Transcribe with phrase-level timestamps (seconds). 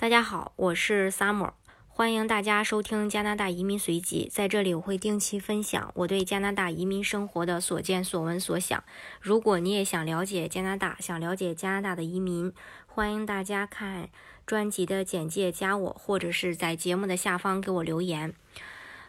[0.00, 1.50] 大家好，我是 Summer，
[1.88, 4.30] 欢迎大家收听加拿大移民随记。
[4.32, 8.84] 在这里，我会定期分享我对加拿大移民生活的所见所闻所想。
[9.20, 12.52] 如果你也想了解加拿大，想了解加拿大的移民，
[12.86, 14.08] 欢迎大家看
[14.46, 18.32] 专辑的简介，加我，或者是在节目的下方给我留言。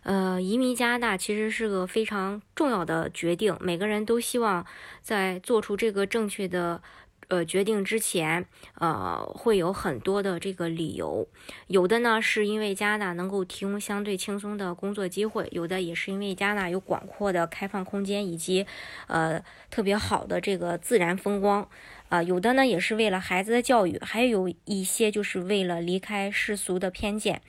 [0.01, 4.65] 呃，移民加拿大其实是个非常重要的决定，每个人都希望
[5.03, 6.81] 在做出这个正确的。
[7.29, 8.45] 呃，决定之前，
[8.79, 11.27] 呃，会有很多的这个理由，
[11.67, 18.65] 有的呢是因为加拿大能够提供相对轻松的工作机会，有的也是因为加拿大有广阔的开放空间以及
[19.05, 21.69] 呃特别好的这个自然风光，
[22.09, 27.43] 啊，有的呢也是为了孩子的教育，还有一些就是为了离开世俗的偏见，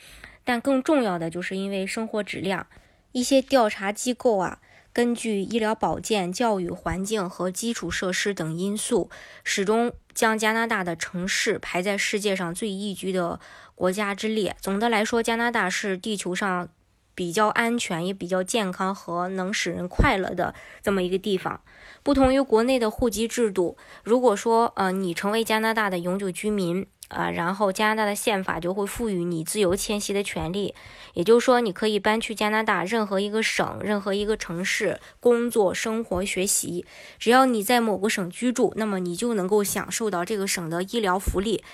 [0.45, 2.67] 但更重要的就是因为生活质量，
[3.13, 4.61] 一些调查机构啊。
[4.93, 9.09] 根据医疗保健、教育环境和基础设施等因素，
[9.45, 13.39] 始终将加拿大的城市排在世界上最宜居的
[13.75, 14.57] 国家之列。
[14.61, 16.69] 总的来说，加拿大是地球上
[17.15, 21.61] 比较安全、也比较健康和能使人快乐的这么一个地方。
[22.03, 26.87] 不同于国内的户籍制度，如果说呃你成为加拿大的永久居民。
[27.11, 30.75] 啊，然后加拿大的宪法就会赋予你自由迁徙的权利，
[31.15, 36.87] 也就是说，你可以搬去加拿大任何一个省、任何一个城市工作、生活、学习。
[37.19, 41.65] 只要你在某个省居住，那么你就能够享受到这个省的医疗福利，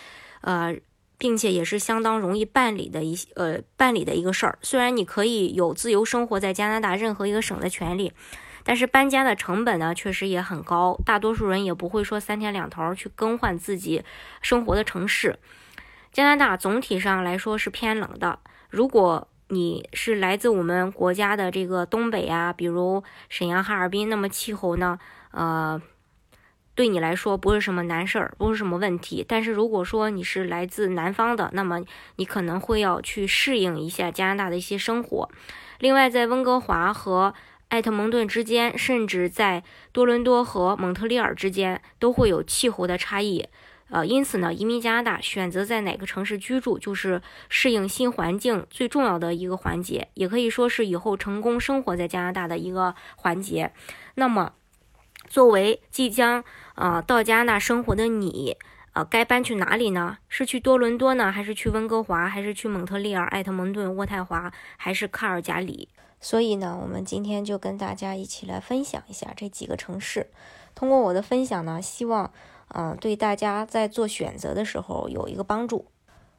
[0.41, 0.75] 呃，
[1.19, 4.59] 并且也是相当容易办理的一呃办理的一个事儿。
[4.62, 8.12] 虽然你可以有自由生活在加拿大任何一个省的权利。
[8.67, 14.03] 但是搬家的成本呢，确实也很高，大多数人也不会说三天两头去更换自己
[14.42, 15.39] 生活的城市。
[16.12, 24.98] 加拿大总体上来说是偏冷的，如果你是来自我们国家的这个东北啊，比如沈阳、哈尔滨，那么气候呢，
[25.31, 25.81] 呃，
[26.75, 29.25] 对你来说不是什么难事儿，不是什么问题。
[29.28, 31.81] 但是如果说你是来自南方的，那么
[32.17, 35.31] 你可能会要去适应一下加拿大的一些生活。
[35.78, 37.34] 另外，在温哥华和
[37.69, 39.62] 艾特蒙顿之间，甚至在
[39.93, 43.49] 多伦多和蒙特利尔之间，都会有气候的差异。
[43.88, 53.72] 呃，因此呢，移民加拿大选择在哪个城市居住，就是适应新环境最重要的一个环节，也可以说是以后成功生活在加拿大的一个环节。
[54.15, 54.55] 那么，
[55.28, 56.43] 作为即将
[56.75, 58.56] 呃到加拿大生活的你，
[58.93, 60.19] 呃，该搬去哪里呢？
[60.28, 65.88] 是去多伦多呢，还是去温哥华，还是去蒙特利尔、艾特蒙顿、渥太华，还是卡尔加里？
[66.21, 70.28] 所以呢，我们今天就跟大家一起来分享一下这几个城市。
[70.75, 72.32] 通过我的分享呢，希望
[72.69, 75.87] 嗯对大家在做选择的时候有一个帮助。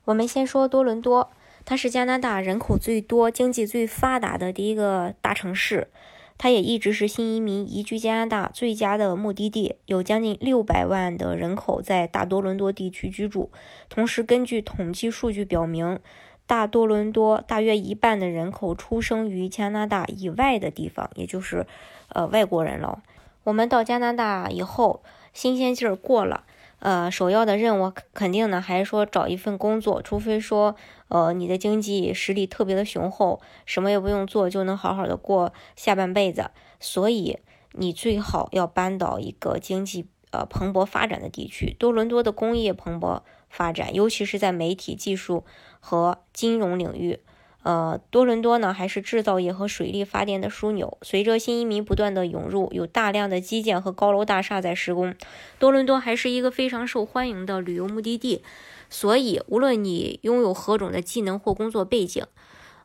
[0.06, 1.32] 我们先说多伦多，
[1.64, 5.90] 它是加拿大人口最多、经济最发达的第一个大城市，
[6.38, 9.76] 它也一直是新移民移居加拿大最佳的目的地。
[9.86, 13.52] 有将近六百万的人口在大多伦多地区居住。
[13.90, 16.00] 同时，根据统计数据表明。
[16.48, 21.68] 大多伦多大约一半的人口出生于加拿大以外的地方，也就是
[22.08, 23.04] 呃外国人了。
[23.44, 25.04] 我们到加拿大以后，
[25.34, 26.46] 新鲜劲儿过了，
[26.80, 30.76] 呃，首要的任务肯定呢还是说找一份工作，除非说
[31.10, 36.52] 呃你的经济实力特别的雄厚，什么也不用做就能好好的过下半辈子。
[36.80, 37.40] 所以
[37.74, 41.76] 你最好要搬到一个经济呃蓬勃发展的地区。
[41.78, 43.22] 多伦多的工业蓬勃。
[43.50, 45.44] 发展，尤其是在媒体技术
[45.80, 47.20] 和金融领域，
[47.64, 50.98] 呃，多伦多呢还是制造业和水力发电的枢纽。
[51.02, 55.16] 随着新移民不断的涌入，有大量的基建和高楼大厦在施工，
[55.60, 58.44] 多伦多还是一个非常受欢迎的旅游目的地。
[58.90, 62.26] 所以，无论你拥有何种的技能或工作背景，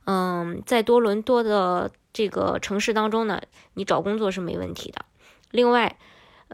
[0.05, 3.41] 嗯，在多伦多的这个城市当中呢，
[3.75, 5.05] 你找工作是没问题的。
[5.53, 5.97] 另外，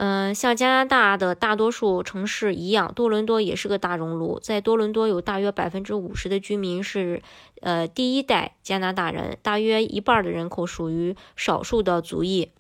[0.00, 4.38] 嗯，像加拿大的大多数城市一样，多伦多也是个大熔炉。
[4.38, 7.20] 在多伦多有大约百分之五十的居民是，
[7.62, 12.52] 呃，第一代加拿大人，大约一半的人口属于少数的族裔。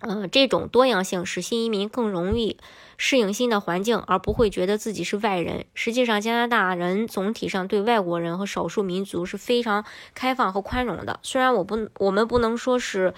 [0.00, 2.58] 嗯，这种多样性使新移民更容易
[2.96, 5.66] 适应新的环境，而不会觉得自己是外人。
[5.72, 9.84] 实际上，加拿大人总体上对外国人和少数民族是非常
[10.16, 11.20] 开放和宽容的。
[11.22, 13.14] 虽然我不，我们不能说是。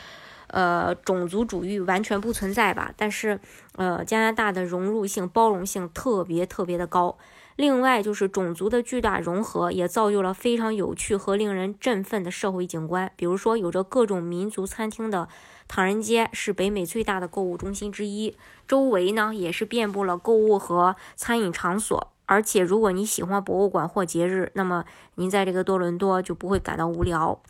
[0.49, 2.93] 呃，种族主义完全不存在吧？
[2.97, 3.39] 但是，
[3.77, 7.17] 呃，加拿大的融入性、包容性特别特别的高。
[7.57, 13.11] 另外，就是种族的巨大融合也造就了非常有趣和令人振奋的社会景观。
[13.17, 15.29] 比如说，有着各种民族餐厅的
[15.67, 18.37] 唐人街是北美最大的购物中心之一，
[18.69, 22.13] 周围呢也是遍布了购物和餐饮场所。
[22.27, 24.85] 而且，如果你喜欢博物馆或节日，那么
[25.17, 27.41] 您在这个多伦多就不会感到无聊。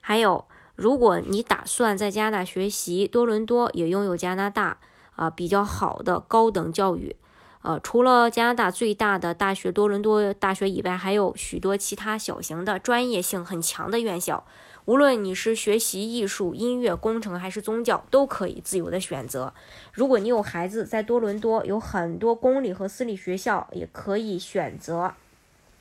[0.00, 0.46] 还有。
[0.80, 4.78] 如果你打算在加拿大学习，多伦多也拥有加拿大
[5.14, 7.14] 啊比较好的高等教育，
[7.60, 14.46] 呃，除了加拿大最大的大学多伦多大学以外，还有许多其他小型的专业性很强的院校。
[14.86, 19.52] 无论你是学习艺术、音乐、工程还是宗教，都可以自由的选择。
[19.92, 25.12] 如果你有孩子在多伦多，有很多公立和私立学校，也可以选择，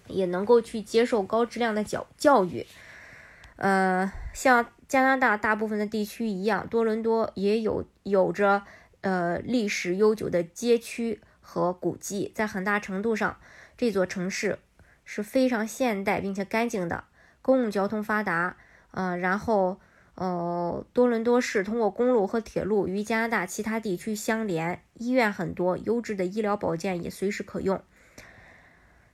[0.07, 2.67] 也能够去接受高质量的教教育。
[3.55, 8.63] 呃，像加拿大大部分的地区一样，多伦多也有有着
[8.99, 11.21] 呃历史悠久的街区。
[11.51, 13.37] 和古迹，在很大程度上，
[13.75, 14.59] 这座城市
[15.03, 17.05] 是非常现代并且干净的，
[17.41, 18.55] 公共交通发达，
[18.91, 19.79] 呃，然后，
[20.13, 27.81] 呃，多伦多市通过公路和铁路与加拿大其他地区相连，医院很多，优质的医疗保健也随时可用。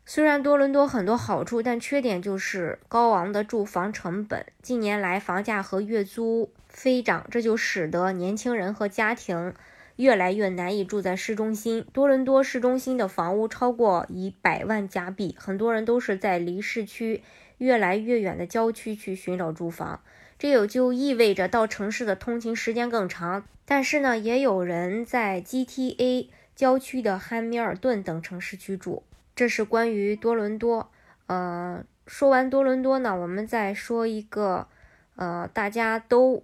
[0.07, 4.45] 虽然多伦多很多好处，但缺点就是高昂的住房成本。
[4.61, 9.53] 近年来，房价和月租飞涨，这就使得年轻人和家庭。
[9.95, 11.85] 越来越难以住在市中心。
[11.93, 17.23] 多伦多市中心的房屋超过一百万加币，很多人都是在离市区
[17.57, 20.01] 越来越远的郊区去寻找住房，
[20.37, 23.45] 这也就意味着到城市的通勤时间更长。
[23.65, 29.01] 但是呢，也有人在 GTA 郊区的汉密尔顿等城市居住。
[29.35, 30.91] 这是关于多伦多。
[31.27, 34.67] 呃，说完多伦多呢，我们再说一个
[35.15, 36.43] 呃大家都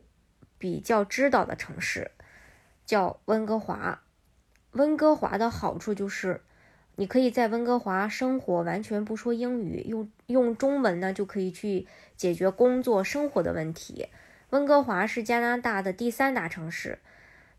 [0.58, 2.12] 比较知道的城市。
[2.84, 4.02] 叫温哥华，
[4.72, 6.42] 温哥华的好处就是，
[6.96, 14.10] 你可以在温哥华生活，完全不说英语，用用中文呢就可以去解决工作生活的问题。
[14.50, 17.00] 温哥华是加拿大的第三大城市，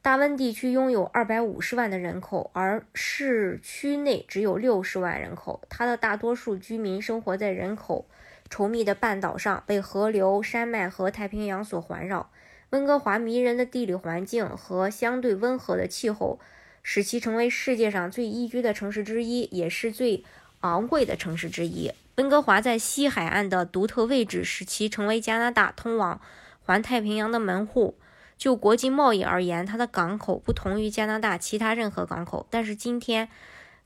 [0.03, 5.63] 大温地区拥有二百五十万的人口，而市区内只有六十万人口。
[5.69, 8.09] 它的大多数居民生活在人口
[8.51, 12.31] 稠密的半岛上，被河流、山脉和太平洋所环绕。
[12.71, 16.41] 温哥华迷人的地理环境和相对温和的气候，
[16.83, 20.25] 使其成为世界上最宜居的城市之一，也是最
[20.63, 21.93] 昂贵的城市之一。
[22.17, 26.21] 温哥华在西海岸的独特位置，使其成为加拿大通往
[26.61, 27.95] 环太平洋的门户。
[28.43, 32.45] 就国际贸易而言，它的港口不同于加拿大其他任何港口。
[32.51, 33.29] 但是今天，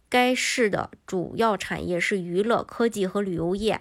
[0.09, 3.79] 该市的主要产业是娱乐、科技和旅游业。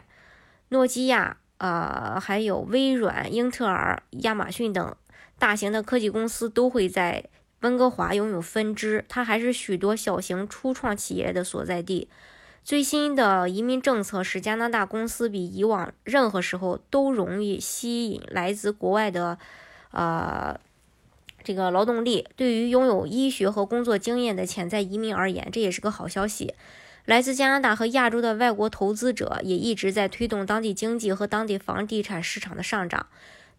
[0.68, 1.38] 诺基亚。
[1.60, 4.95] 呃，还有微软、英特尔、亚马逊等
[5.39, 7.24] 大型的科技公司都会在
[7.62, 9.06] 温哥华拥有分支。
[9.07, 12.10] 它还是许多小型初创企业的所在地。
[12.62, 19.39] 最新的移民政策使加拿大公司比以往任何时候都容易吸引来自国外的
[19.92, 20.60] 呃
[21.45, 22.27] 这个劳动力。
[22.36, 26.56] 对于拥有医学和工作经验的潜在移民而言，这也是个好消息。
[27.06, 33.06] 来自加拿大和亚洲的外国投资者也一直在推动当地经济和当地房地产市场的上涨。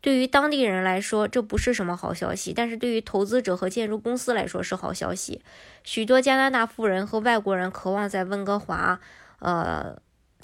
[0.03, 5.41] 对于当地人来说，这不是什么好消息，但是对于投资者和建筑公司来说是好消息。
[5.85, 9.01] 许多加拿大富人和外国人渴望在温哥华，
[9.39, 9.97] 呃，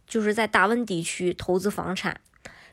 [0.07, 2.21] 就是在大温地区投资房产。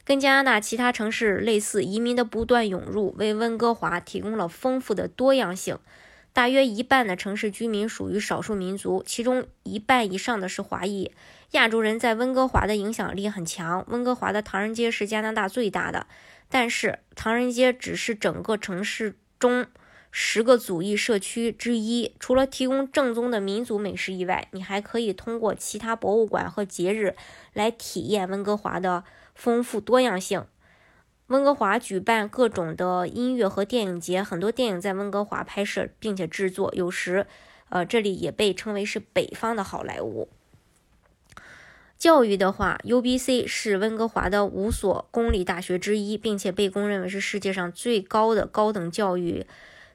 [0.10, 5.78] 跟加拿大其他城市类似，移民的不断涌入为温哥华提供了丰富的多样性。
[6.34, 11.12] 大约一半的城市居民属于少数民族，其中一半以上的是华裔。
[11.52, 13.86] 亚洲人在温哥华的影响力很强。
[13.90, 16.08] 温哥华的唐人街是加拿大最大的，
[16.50, 19.68] 但是唐人街只是整个城市中
[20.12, 22.14] 十个族裔社区之一。
[22.20, 27.16] 除了提供正宗的民族美食以外，你还可以通过其他博物馆和节日
[27.54, 29.04] 来体验温哥华的
[29.36, 30.45] 丰富多样性。
[31.28, 36.74] 温哥华举办各种的音乐和电影节，很多电影在温哥华拍摄并且制作。
[36.74, 37.28] 有时，
[37.69, 40.28] 呃，这里也被称为是北方的好莱坞。
[42.00, 49.45] 教育的话，UBC 是温哥华的五所公立大学之一，并且被公认为是世界上最高的高等教育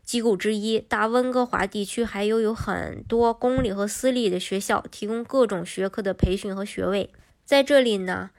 [0.05, 0.79] 机构之一。
[0.79, 7.11] 大温哥华地区还有有很多公立和私立的学校，提供各种学科的培训和学位。
[7.45, 8.31] 在这里呢。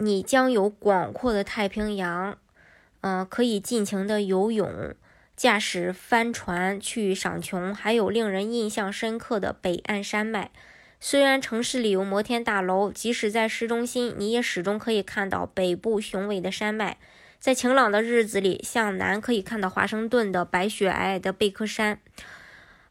[0.00, 2.38] 你将有广阔的太平洋，
[3.00, 4.94] 嗯，可以尽情的游泳、
[5.36, 10.52] 驾驶帆船去赏琼，还有令人印象深刻的北岸山脉。
[11.00, 16.98] 虽然城市里有摩天大楼，即使在市中心，你也始终可以看到北部雄伟的山脉。
[17.40, 22.00] 在晴朗的日子里，向南可以看到华盛顿的白雪皑皑的贝壳山。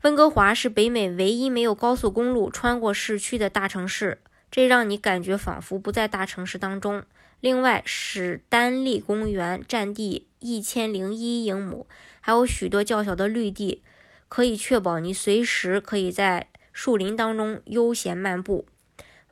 [0.04, 4.20] 温哥华是北美唯一没有高速公路穿过市区的大城市。
[4.50, 7.04] 这让你感觉仿佛不在大城市当中。
[7.42, 11.86] 另外，史丹利公园占地一千零一英亩，
[12.22, 13.84] 还有许多较小的绿地，
[14.30, 18.66] 可以确保你随时可以在树林当中悠闲漫步。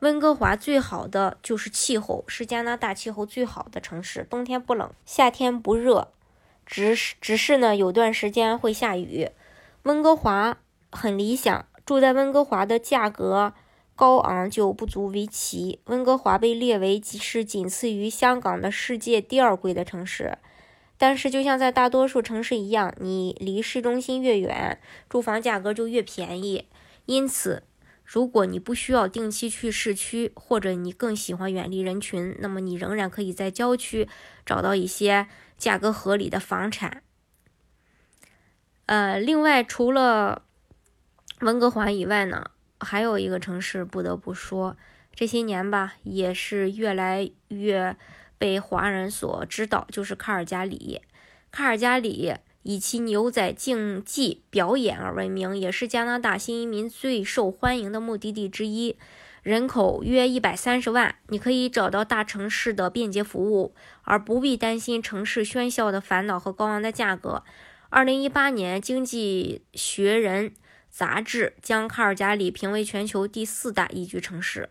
[0.00, 6.08] 温哥华最好的就是气候，是加拿大气候最好的城市，冬天不冷，夏天不热，
[6.64, 9.30] 只是只是呢有段时间会下雨。
[9.82, 10.58] 温哥华
[10.90, 11.66] 很理想。
[11.86, 13.54] 住在温哥华的价格
[13.94, 15.78] 高昂就不足为奇。
[15.84, 20.36] 温哥华被列为是仅次于香港的世界第二贵的城市。
[20.98, 26.66] 但是，就像在大多数城市一样，你离市中心越远，住房价格就越便宜。
[27.04, 27.62] 因此，
[28.06, 34.08] 如果你不需要定期去市区，或者你更喜欢远离人群，那么你仍然可以在郊区
[34.46, 35.26] 找到一些
[35.58, 37.02] 价格合理的房产。
[38.86, 40.42] 呃，另外，除了
[41.40, 44.76] 温哥华以外呢，还有一个城市不得不说，
[45.12, 47.96] 这些年吧，也是越来越。
[48.38, 51.00] 被华人所知道，就是卡尔加里。
[51.50, 52.34] 卡尔加里
[52.66, 58.96] 以其牛仔竞技表演而闻名，也是加拿大新移民最受欢迎的目的地之一。
[59.44, 67.44] 人口约一百三十万，你可以找到大城市的便捷服务，而不必担心城市喧嚣的烦恼和高昂的价格。
[67.88, 70.50] 二零一八年，《经济学人》
[70.90, 74.70] 杂志将卡尔加里评为全球第四大宜居城市。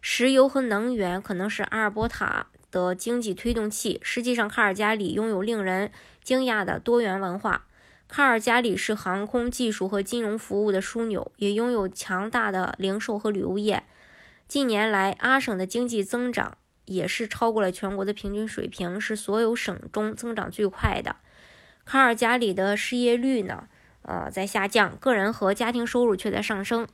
[0.00, 2.48] 石油和能源可能是阿尔伯塔。
[2.76, 3.98] 的经济推动器。
[4.02, 5.90] 实际上，卡尔加里拥有令人
[6.22, 7.64] 惊讶的多元文化。
[8.06, 13.84] 卡尔加里是航空技术和金融服务的枢纽，也拥有强大的零售和旅游业。
[14.46, 21.16] 近年来，阿省的经济增长也是超过了全国的平均水平，是所有省中增长最快的。
[21.86, 23.68] 卡尔加里的失业率呢，
[24.02, 26.86] 呃，在下降，个人和家庭收入却在上升。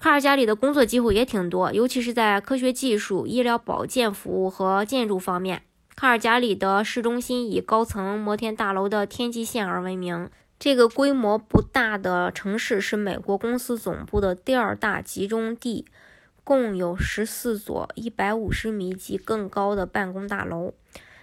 [0.00, 5.62] 卡尔加里的工作机会也挺多，尤其是在科学技术、医疗保健服务和建筑方面。
[5.94, 10.30] 卡尔加里的市中心以高层摩天大楼的天际线而闻名。
[10.58, 15.84] 这个规模不大的城市是美国公司总部的第二大集中地，
[16.44, 20.72] 共有十四座一百五十米及更高的办公大楼。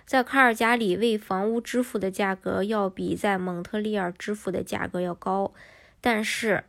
[0.05, 5.51] 在卡尔加里为房屋支付的价格要比在蒙特利尔支付的价格要高，
[5.99, 6.65] 但是。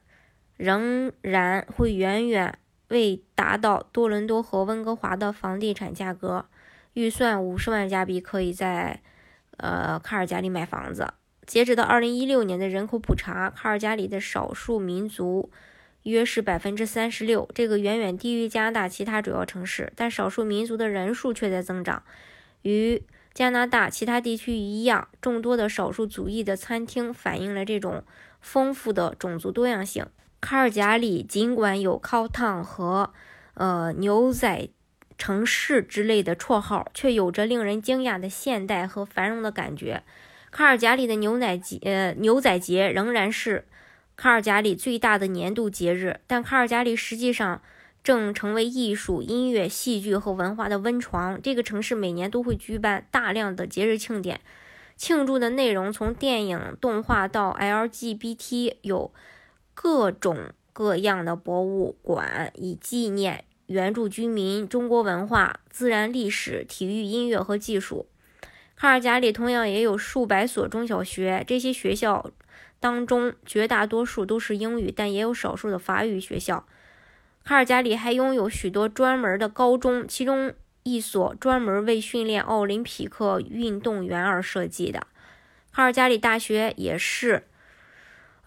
[0.59, 6.45] 仍然会远远未达到多伦多和温哥华的房地产价格。
[6.93, 9.01] 预算五十万加币可以在
[9.57, 11.15] 呃卡尔加里买房子。
[11.47, 15.51] 截止到二零一六年的人口普查，卡尔加里的少数民族
[16.03, 19.93] 约是百分之三十六，这个远远低于加拿大其他主要城市。
[19.95, 22.03] 但少数民族的人数却在增长。
[22.63, 28.03] 与加拿大其他地区一样，众多的少数族裔的餐厅反映了这种
[28.41, 30.05] 丰富的种族多样性。
[30.41, 33.13] 卡尔加里尽管有“烤汤”和
[33.55, 34.69] “呃牛仔
[35.19, 40.05] 城市”之类的绰号，却有着令人惊讶的现代和繁荣的感觉。
[40.51, 43.67] 卡尔加里的牛奶节，呃牛仔节仍然是
[44.17, 47.61] 卡尔加里最大的年度节日，但卡尔加里实际上
[48.05, 51.43] 正成为艺术、音乐、戏剧和文化的温床。
[51.43, 54.41] 这个城市每年都会举办大量的节日庆典，
[54.97, 59.13] 庆祝的内容从电影、动画到 LGBT 有。
[59.81, 68.09] 各种各样的博物馆以纪念原住居民、中国文化、自然历史、体育、音乐和技术。
[68.75, 72.29] 卡尔加里同样也有数百所中小学，这些学校
[72.81, 76.67] 当中绝大多数都是英语，但也有少数的法语学校。
[77.45, 85.07] 卡尔加里还拥有许多专门的高中，其中一所专门为训练奥林匹克运动员而设计的。
[85.73, 87.45] 卡尔加里大学也是。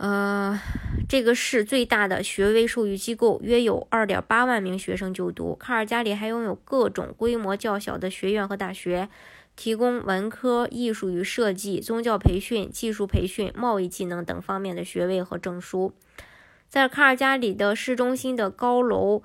[0.02, 0.60] 呃，
[1.08, 5.54] 这个市最大的学位授予机构约有二点八万名学生就读。
[5.54, 9.10] 卡尔加里还拥有各种规模较小的学院和大学，
[9.56, 15.94] 提供文科、艺术与设计、宗教培训、技术培训、贸易技能等方面的学位和证书。
[16.68, 19.22] 在卡尔加里的市中心的高楼，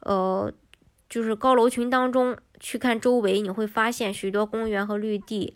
[0.00, 0.50] 呃，
[1.10, 5.54] 就是高楼群当中去看周围，你会发现许多公园和绿地。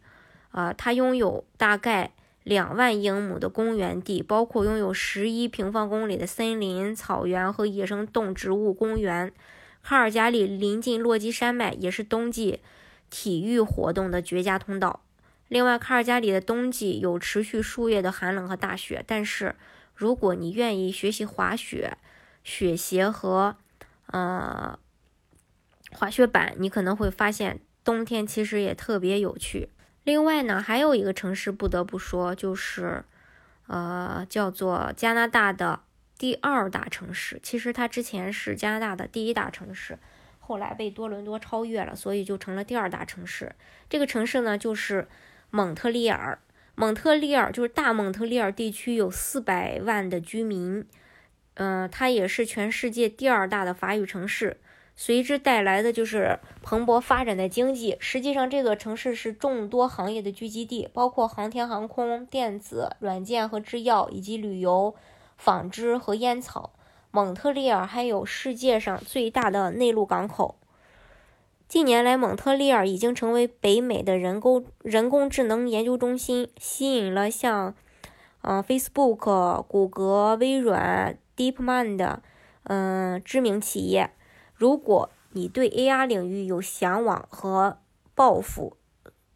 [0.50, 2.12] 啊，它拥有大概。
[2.48, 9.30] 两万英亩的公园地，包括拥有十一平方公里的森林、草原和野生动植物公园。
[9.82, 12.60] 卡尔加里临近落基山脉，也是冬季
[13.10, 15.02] 体育活动的绝佳通道。
[15.48, 19.54] 另外，卡尔加里的冬季有持续数月的寒冷和大雪，但是
[19.94, 21.98] 如果你愿意学习滑雪、
[22.42, 23.56] 雪鞋和
[24.06, 24.78] 呃
[25.92, 29.68] 滑雪板，你可能会发现冬天其实也特别有趣。
[30.08, 33.04] 另外呢，还有一个城市不得不说，就是，
[33.66, 35.80] 呃，叫做加拿大的
[36.16, 37.38] 第二大城市。
[37.42, 39.98] 其实它之前是加拿大的第一大城市，
[40.38, 43.54] 后来被多伦多超越了，所以就成了第二大城市。
[43.90, 45.06] 这个城市呢，就是
[45.50, 46.38] 蒙特利尔。
[46.74, 50.86] 蒙特利尔就是大蒙特利尔地区有四百万的居民，
[51.56, 54.56] 嗯，它也是全世界第二大的法语城市。
[55.00, 57.96] 随之带来的就是蓬勃发展的经济。
[58.00, 64.96] 实际上，这个城市是众多行业的聚集地，包括航天航空、电子、软件和制药，以及旅游、
[65.36, 66.72] 纺织和烟草。
[67.12, 70.56] 蒙特利尔还有世界上最大的内陆港口。
[71.68, 77.72] 近年来，蒙特利尔已经成为北美的人工人工智能研究中心，吸引了像，
[78.42, 82.16] 嗯，Facebook、谷歌、微软、DeepMind，
[82.64, 84.10] 嗯，知名企业。
[84.58, 87.78] 如果你对 AR 领域有向往和
[88.16, 88.76] 抱负，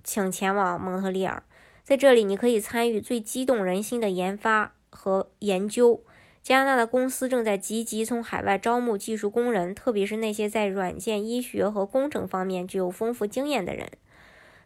[0.03, 1.45] 请前往蒙特利尔，
[1.85, 6.03] 在这里你可以参与最激动人心的研发和研究。
[6.43, 13.89] 加拿大的公司正在积极从海外招募技术工人，特别是那些在软件、医学和工程方面具有丰富经验的人。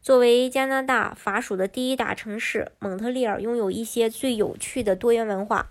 [0.00, 5.68] 作为加拿大法属的第一大城市，蒙特利尔拥有一些最有趣的多元文化。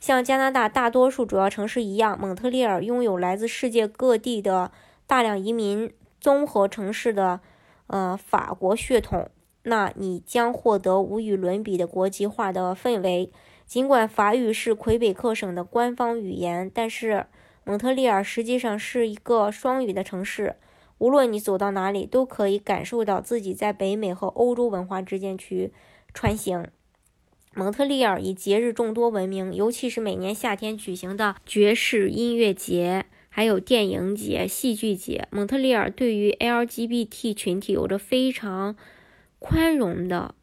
[0.00, 4.70] 像加拿大大多数主要城市一样，蒙特利尔拥有来自世界各地的
[5.06, 7.40] 大量移民，综合城市的
[7.88, 9.30] 呃法国血统。
[9.64, 13.32] 那你将获得无与伦比的国际化的氛围。
[13.66, 17.26] 尽管法语是魁北克省的官方语言，但是
[17.64, 20.56] 蒙特利尔实际上是一个双语的城市。
[20.96, 25.72] 无论你走到哪里，都可以感受到自己在北美和欧洲文化之间去
[26.14, 26.66] 穿行。
[27.54, 35.26] 蒙特利尔以节日众多闻名，尤其是每年夏天举行的爵士音乐节、还有电影节、戏剧节。
[35.30, 38.76] 蒙特利尔对于 LGBT 群体有着非常
[39.38, 40.34] 宽容的。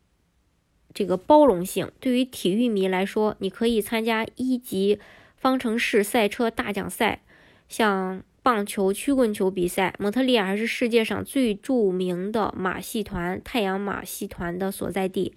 [0.94, 5.00] 这个包容性对于体育迷来说，你可以参加一级
[5.36, 7.22] 方程式赛车大奖赛，
[7.68, 9.94] 像棒球、曲棍球比赛。
[10.00, 15.34] 蒙特利尔还是世界上最著名的马戏团——太阳马戏团的所在地。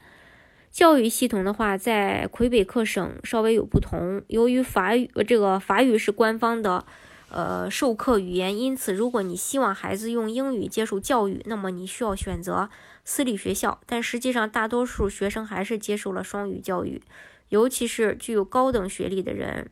[0.71, 4.23] 教育系统的话，在魁北克省稍微有不同。
[4.29, 6.85] 由于法语，这个法语是官方的，
[7.31, 12.69] 呃，授课语言，因此，如果你希望孩子用英语接受教育，那么你需要选择。
[13.05, 17.01] 私立学校，但实际上大多数学生还是接受了双语教育，
[17.49, 19.71] 尤其是具有高等学历的人，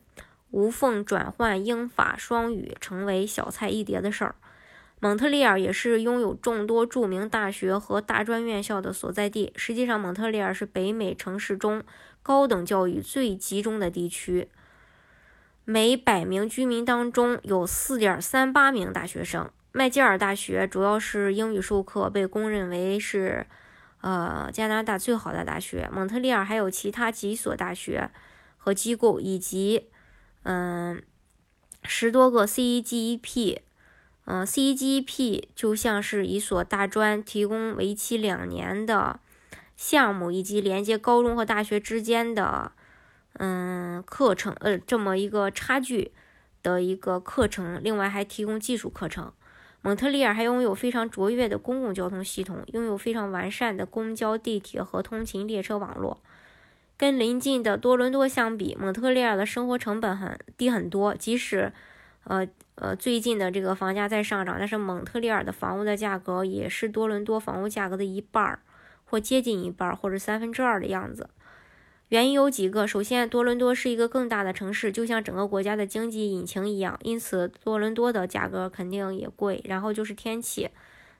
[0.49, 4.35] 无缝转换英法双语成为小菜一碟的事儿。
[4.99, 9.53] 蒙特利尔也是拥有众多著名大学和大专院校的所在地。
[9.55, 11.83] 实际上，蒙特利尔是北美城市中
[12.23, 14.49] 高等教育最集中的地区，
[15.65, 19.47] 每百名居民当中有4.38名大学生。
[19.71, 23.45] 麦吉尔大学主要是英语授课，被公认为是，
[24.01, 25.87] 呃，加拿大最好的大学。
[25.93, 28.09] 蒙特利尔还有其他几所大学
[28.57, 29.89] 和机构，以及，
[30.41, 31.03] 嗯，
[31.83, 33.59] 十多个 CEGEP。
[34.29, 39.21] 嗯，CGP 就像是一所大专，提供为期两年的
[39.77, 42.73] 项目，以及连接高中和大学之间的，
[43.39, 46.11] 嗯，课程，呃，这么一个差距
[46.61, 47.79] 的一个课程。
[47.81, 49.31] 另外还提供技术课程。
[49.81, 56.19] 蒙特利尔还拥有非常卓越的公共交通系统，拥有非常完善的公交、地铁和通勤列车网络。
[56.97, 61.15] 跟邻近的多伦多相比，蒙特利尔的生活成本很低很多。
[61.15, 61.71] 即使，
[62.25, 62.45] 呃
[62.79, 68.59] 呃，最近的这个房价在上涨，但是蒙特利尔的房屋的价格也是多伦多房屋价格的一半儿，
[69.03, 71.27] 或接近一半儿，或者三分之二的样子。
[72.09, 79.59] 原因有几个，首先，多伦多是一个更大的城市，就像整个国家的经济引擎一样，因此多伦多的价格肯定也贵。
[79.65, 80.69] 然后就是天气，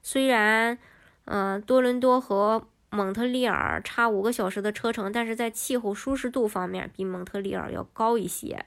[0.00, 0.78] 虽然，
[1.24, 8.64] 嗯，多伦多和蒙特利尔差五个小时的车程，但是在气候舒适度方面比蒙特利尔要高一些。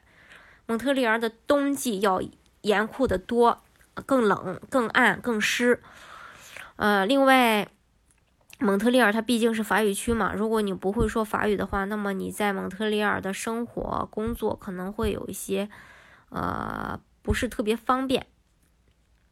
[0.67, 2.21] 蒙特利尔的冬季要
[2.61, 3.61] 严酷的多，
[4.05, 5.81] 更冷、更暗、更湿。
[6.75, 7.67] 呃，另外。
[8.63, 15.67] 蒙特利尔它毕竟是法语区嘛，如果你不会说法语的话，那么你在蒙特利尔的生活、工作可能会有一些，
[16.29, 18.27] 呃，不是特别方便。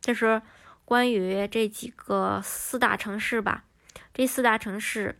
[0.01, 0.41] 这是
[0.83, 3.65] 关于这几个四大城市吧，
[4.15, 5.19] 这四大城市，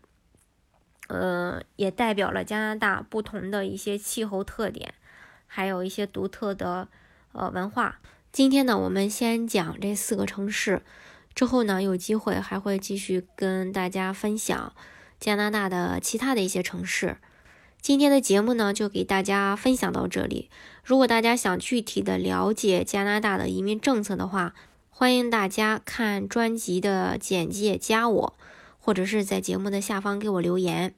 [1.07, 4.95] 呃，也代表了加拿大不同的一些气候特点，
[5.45, 6.87] 还有一些独特的
[7.31, 7.99] 呃文化。
[8.31, 10.81] 今天呢，我们先讲这四个城市。
[11.33, 14.73] 之后呢，有机会还会继续跟大家分享
[15.19, 17.17] 加拿大的其他的一些城市。
[17.81, 20.49] 今天的节目呢，就给大家分享到这里。
[20.83, 24.53] 如果大家想具体的了解加拿大的移民政策的话，
[24.89, 28.37] 欢迎大家看专辑的简介，加我，
[28.79, 30.93] 或者是在节目的下方给我留言。